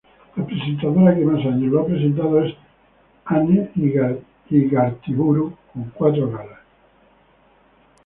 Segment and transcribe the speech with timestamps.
[0.35, 2.55] La presentadora que más años lo ha presentado es
[3.25, 3.71] Anne
[4.49, 6.59] Igartiburu con cuatro galas.